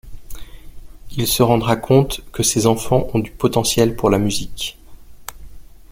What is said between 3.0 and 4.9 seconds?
ont du potentiel pour la musique.